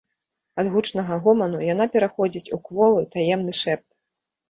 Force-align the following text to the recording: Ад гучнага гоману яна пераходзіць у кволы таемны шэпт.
Ад 0.63 0.69
гучнага 0.75 1.17
гоману 1.27 1.61
яна 1.73 1.89
пераходзіць 1.99 2.51
у 2.59 2.63
кволы 2.67 3.01
таемны 3.17 3.53
шэпт. 3.65 3.89